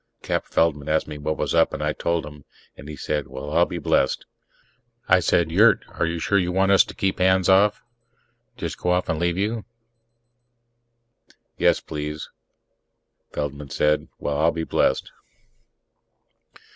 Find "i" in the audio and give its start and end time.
1.83-1.93, 5.07-5.19